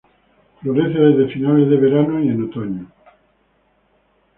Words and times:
Florece 0.61 0.97
desde 0.97 1.31
finales 1.31 1.69
de 1.69 1.77
verano 1.77 2.19
y 2.23 2.29
en 2.29 2.43
otoño. 2.45 2.91